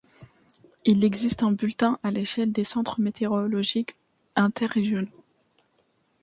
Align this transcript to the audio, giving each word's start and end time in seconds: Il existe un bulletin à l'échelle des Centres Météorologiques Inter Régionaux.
Il 0.83 1.05
existe 1.05 1.43
un 1.43 1.51
bulletin 1.51 1.99
à 2.01 2.09
l'échelle 2.09 2.51
des 2.51 2.63
Centres 2.63 2.99
Météorologiques 2.99 3.95
Inter 4.35 4.65
Régionaux. 4.65 5.11